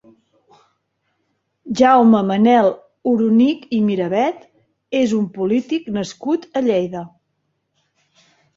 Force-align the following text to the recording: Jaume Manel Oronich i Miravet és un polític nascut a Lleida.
Jaume 1.81 2.21
Manel 2.29 2.71
Oronich 3.13 3.69
i 3.81 3.83
Miravet 3.91 4.49
és 5.03 5.15
un 5.21 5.31
polític 5.39 5.89
nascut 6.01 6.51
a 6.63 6.67
Lleida. 6.71 7.07